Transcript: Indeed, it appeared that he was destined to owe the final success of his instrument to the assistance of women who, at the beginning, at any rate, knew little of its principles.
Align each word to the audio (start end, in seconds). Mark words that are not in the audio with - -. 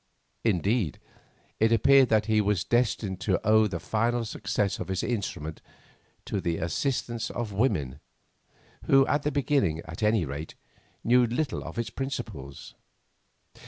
Indeed, 0.43 0.99
it 1.59 1.71
appeared 1.71 2.09
that 2.09 2.25
he 2.25 2.41
was 2.41 2.63
destined 2.63 3.19
to 3.21 3.39
owe 3.47 3.67
the 3.67 3.79
final 3.79 4.25
success 4.25 4.79
of 4.79 4.87
his 4.87 5.03
instrument 5.03 5.61
to 6.25 6.41
the 6.41 6.57
assistance 6.57 7.29
of 7.29 7.53
women 7.53 7.99
who, 8.85 9.05
at 9.05 9.21
the 9.21 9.31
beginning, 9.31 9.77
at 9.85 10.01
any 10.01 10.25
rate, 10.25 10.55
knew 11.03 11.27
little 11.27 11.63
of 11.63 11.77
its 11.77 11.91
principles. 11.91 12.73